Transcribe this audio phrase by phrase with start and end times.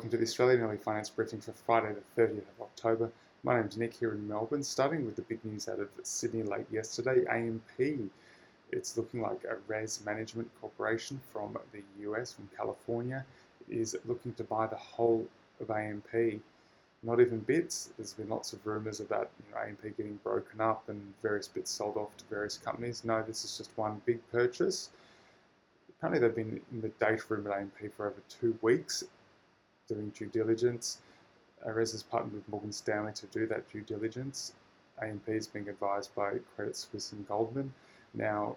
[0.00, 3.12] welcome to the Australian Early Finance Briefing for Friday, the 30th of October.
[3.44, 6.42] My name is Nick here in Melbourne, starting with the big news out of Sydney
[6.42, 7.26] late yesterday.
[7.26, 8.08] AMP,
[8.72, 13.26] it's looking like a RES Management Corporation from the US, from California,
[13.68, 15.26] is looking to buy the whole
[15.60, 16.40] of AMP.
[17.02, 17.90] Not even bits.
[17.98, 21.70] There's been lots of rumours about you know, AMP getting broken up and various bits
[21.70, 23.04] sold off to various companies.
[23.04, 24.88] No, this is just one big purchase.
[25.90, 29.04] Apparently, they've been in the data room at AMP for over two weeks
[29.94, 30.98] doing due diligence.
[31.64, 34.52] Ares has partnered with Morgan Stanley to do that due diligence.
[35.02, 37.72] AMP is being advised by Credit Suisse and Goldman.
[38.14, 38.56] Now,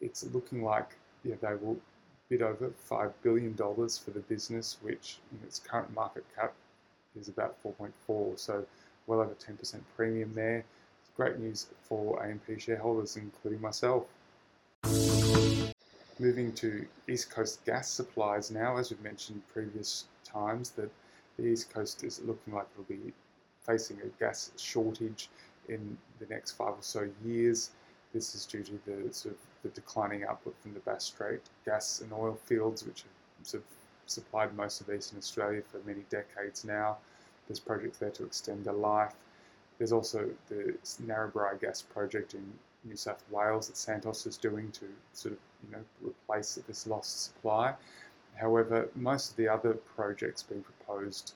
[0.00, 1.76] it's looking like yeah, they will
[2.28, 6.52] bid over $5 billion for the business, which in its current market cap
[7.18, 8.64] is about 4.4, so
[9.06, 10.64] well over 10% premium there.
[11.00, 14.04] It's great news for AMP shareholders, including myself.
[16.18, 20.90] Moving to East Coast gas supplies now, as we've mentioned previous times, that
[21.36, 23.12] the East Coast is looking like it'll be
[23.64, 25.28] facing a gas shortage
[25.68, 27.70] in the next five or so years.
[28.12, 32.00] This is due to the sort of the declining output from the Bass Strait gas
[32.00, 33.68] and oil fields, which have sort of
[34.06, 36.96] supplied most of Eastern Australia for many decades now.
[37.48, 39.14] There's projects there to extend their life.
[39.78, 40.74] There's also the
[41.04, 42.44] Narrabri gas project in
[42.84, 47.24] New South Wales that Santos is doing to sort of you know replace this lost
[47.24, 47.74] supply.
[48.36, 51.34] However, most of the other projects being proposed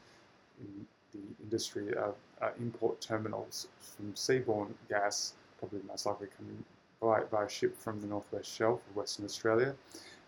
[0.61, 6.65] in the industry are, are import terminals from seaborne gas, probably most likely coming
[7.01, 9.75] by, by ship from the northwest shelf of Western Australia.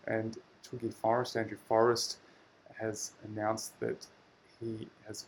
[0.07, 2.17] And Twiggy Forrest, Andrew Forrest,
[2.79, 4.07] has announced that
[4.59, 5.25] he has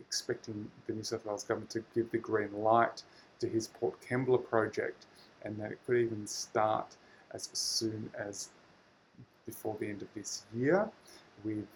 [0.00, 3.02] expecting the New South Wales government to give the green light
[3.40, 5.06] to his Port Kembla project
[5.42, 6.96] and that it could even start
[7.32, 8.48] as soon as
[9.46, 10.90] before the end of this year
[11.44, 11.66] with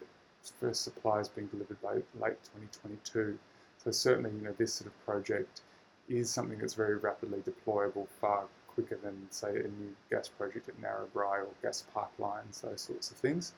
[0.59, 3.39] first supplies being delivered by late 2022.
[3.83, 5.63] So certainly, you know, this sort of project
[6.09, 10.81] is something that's very rapidly deployable, far quicker than, say, a new gas project at
[10.81, 13.53] Narrabri or gas pipelines, those sorts of things.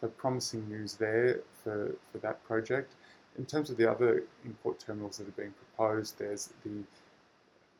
[0.00, 2.92] So promising news there for, for that project.
[3.38, 6.82] In terms of the other import terminals that are being proposed, there's the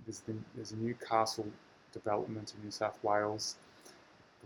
[0.07, 1.47] there's, the, there's a Newcastle
[1.93, 3.57] development in New South Wales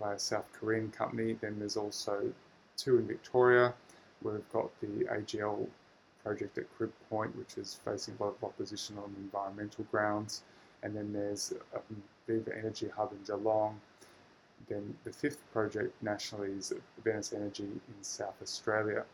[0.00, 1.36] by a South Korean company.
[1.40, 2.32] Then there's also
[2.76, 3.74] two in Victoria,
[4.22, 5.66] we've got the AGL
[6.22, 10.42] project at Crib Point, which is facing a lot of opposition on environmental grounds.
[10.82, 13.80] And then there's um, Viva Energy Hub in Geelong.
[14.68, 16.72] Then the fifth project nationally is
[17.04, 19.04] Venice Energy in South Australia.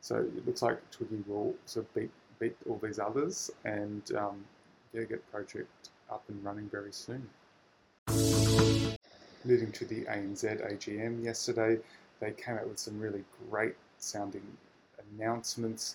[0.00, 4.44] So it looks like Twiggy will sort of beat, beat all these others and um,
[4.92, 7.28] get project up and running very soon.
[9.44, 11.78] Moving to the ANZ AGM yesterday,
[12.18, 14.42] they came out with some really great sounding
[15.14, 15.94] announcements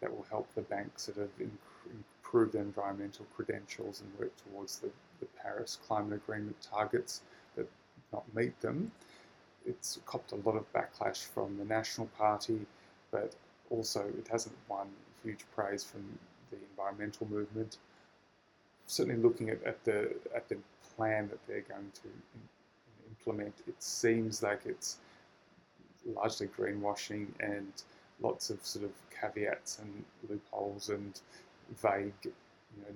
[0.00, 4.90] that will help the bank sort of improve their environmental credentials and work towards the,
[5.18, 7.22] the Paris Climate Agreement targets,
[7.56, 7.66] but
[8.12, 8.92] not meet them.
[9.66, 12.60] It's copped a lot of backlash from the National Party,
[13.10, 13.34] but
[13.70, 14.88] also it hasn't won
[15.24, 16.04] huge praise from
[16.50, 17.78] the environmental movement.
[18.86, 20.58] Certainly, looking at, at the at the
[20.94, 22.08] plan that they're going to
[23.26, 24.98] implement, it seems like it's
[26.14, 27.72] largely greenwashing and
[28.20, 31.20] lots of sort of caveats and loopholes and
[31.80, 32.32] vague, you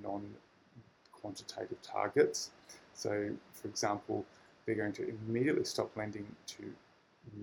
[0.03, 2.51] know, non-quantitative targets.
[2.95, 4.25] So, for example,
[4.67, 6.73] they're going to immediately stop lending to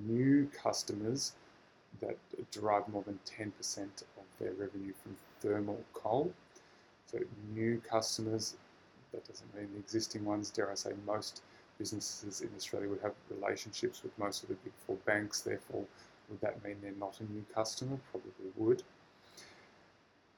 [0.07, 1.33] new customers
[2.01, 2.17] that
[2.51, 3.51] derive more than 10%
[4.17, 6.31] of their revenue from thermal coal.
[7.11, 7.19] So
[7.53, 8.55] new customers,
[9.11, 11.41] that doesn't mean the existing ones, dare I say most
[11.77, 15.85] businesses in Australia would have relationships with most of the big four banks, therefore
[16.29, 17.99] would that mean they're not a new customer?
[18.11, 18.83] Probably would.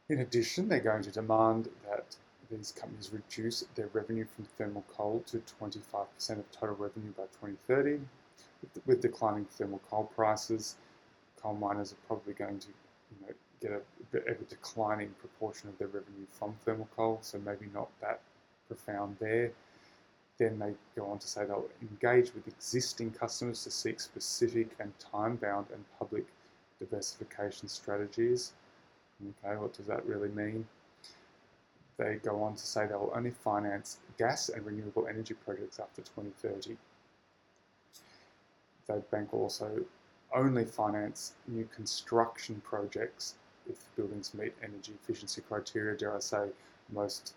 [0.10, 2.16] In addition, they're going to demand that
[2.50, 8.00] these companies reduce their revenue from thermal coal to 25% of total revenue by 2030.
[8.86, 10.76] With declining thermal coal prices,
[11.42, 13.82] coal miners are probably going to you know, get a,
[14.18, 18.22] a a declining proportion of their revenue from thermal coal, so maybe not that
[18.68, 19.52] profound there.
[20.38, 24.92] Then they go on to say they'll engage with existing customers to seek specific and
[25.00, 26.26] time-bound and public
[26.80, 28.52] diversification strategies.
[29.44, 30.68] Okay, what does that really mean?
[31.98, 36.04] They go on to say they will only finance gas and renewable energy projects after
[36.04, 36.78] 2030.
[38.86, 39.84] The bank will also
[40.34, 43.36] only finance new construction projects
[43.68, 45.98] if buildings meet energy efficiency criteria.
[45.98, 46.50] Dare I say,
[46.94, 47.34] most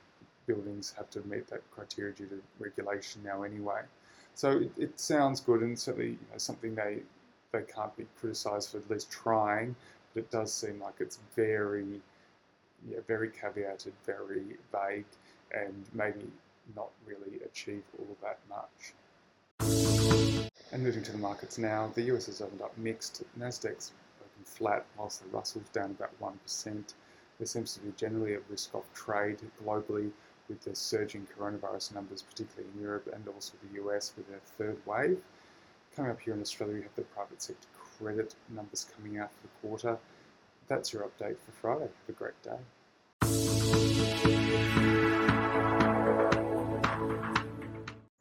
[0.52, 3.82] buildings have to meet that criteria due to regulation now anyway.
[4.34, 6.98] So it, it sounds good and certainly you know, something they
[7.52, 9.74] they can't be criticised for at least trying,
[10.14, 12.00] but it does seem like it's very,
[12.88, 15.04] yeah, very caveated, very vague,
[15.52, 16.24] and maybe
[16.76, 18.94] not really achieve all that much.
[20.72, 23.24] And moving to the markets now, the US has opened up mixed.
[23.38, 26.94] Nasdaq's opened flat, whilst the Russell's down about 1%.
[27.38, 30.10] There seems to be generally a risk off trade globally
[30.50, 34.76] with the surging coronavirus numbers, particularly in Europe and also the US with their third
[34.84, 35.18] wave.
[35.96, 37.68] Coming up here in Australia, we have the private sector
[37.98, 39.98] credit numbers coming out for the quarter.
[40.68, 41.88] That's your update for Friday.
[42.06, 42.58] Have a great day.